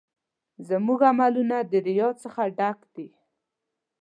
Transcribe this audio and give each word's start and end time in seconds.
زموږ 0.69 0.99
عملونه 1.11 1.57
د 1.71 1.73
ریا 1.85 2.09
څخه 2.23 2.41
ډک 2.57 2.79
دي. 2.95 3.07